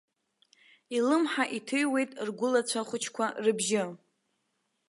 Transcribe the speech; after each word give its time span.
Илымҳа 0.95 1.43
иҭыҩуеит 1.57 2.11
ргәылацәа 2.27 2.81
хәыҷқәа 2.87 3.25
рыбжьы. 3.43 3.83